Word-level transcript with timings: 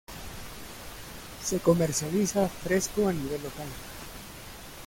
Se 1.43 1.59
comercializa 1.59 2.49
fresco 2.49 3.07
a 3.07 3.13
nivel 3.13 3.43
local. 3.43 3.67